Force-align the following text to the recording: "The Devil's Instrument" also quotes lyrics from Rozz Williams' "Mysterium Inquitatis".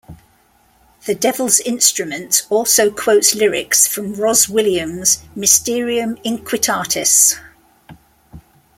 "The 1.05 1.13
Devil's 1.13 1.59
Instrument" 1.59 2.47
also 2.49 2.89
quotes 2.89 3.35
lyrics 3.35 3.85
from 3.85 4.15
Rozz 4.15 4.49
Williams' 4.49 5.19
"Mysterium 5.35 6.15
Inquitatis". 6.25 7.35